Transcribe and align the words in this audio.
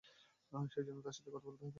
সেজন্য 0.71 0.99
তার 1.01 1.13
সাথে 1.13 1.29
কথা 1.31 1.47
বলতে 1.47 1.61
হবে। 1.61 1.69